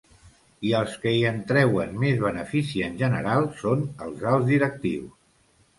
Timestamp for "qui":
1.03-1.13